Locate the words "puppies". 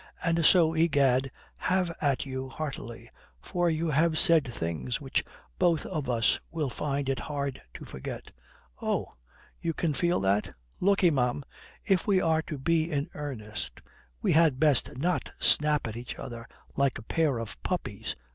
17.61-18.15